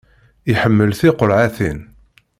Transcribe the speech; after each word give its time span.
Iḥemmel 0.51 0.91
tiqulhatin. 0.99 1.79